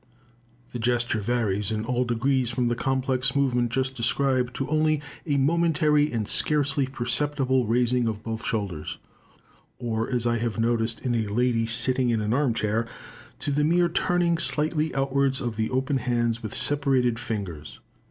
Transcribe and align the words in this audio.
The 0.73 0.79
gesture 0.79 1.21
varies 1.21 1.69
in 1.71 1.85
all 1.85 2.05
degrees 2.05 2.49
from 2.49 2.69
the 2.69 2.75
complex 2.75 3.35
movement, 3.35 3.71
just 3.71 3.93
described, 3.93 4.55
to 4.55 4.67
only 4.67 4.99
a 5.27 5.37
momentary 5.37 6.11
and 6.11 6.27
scarcely 6.27 6.87
perceptible 6.87 7.67
raising 7.67 8.07
of 8.07 8.23
both 8.23 8.43
shoulders; 8.43 8.97
or, 9.77 10.09
as 10.11 10.25
I 10.25 10.39
have 10.39 10.59
noticed 10.59 11.05
in 11.05 11.13
a 11.13 11.27
lady 11.27 11.67
sitting 11.67 12.09
in 12.09 12.19
an 12.19 12.33
arm 12.33 12.55
chair, 12.55 12.87
to 13.41 13.51
the 13.51 13.63
mere 13.63 13.89
turning 13.89 14.39
slightly 14.39 14.91
outwards 14.95 15.39
of 15.39 15.55
the 15.55 15.69
open 15.69 15.97
hands 15.97 16.41
with 16.41 16.55
separated 16.55 17.19
fingers. 17.19 17.79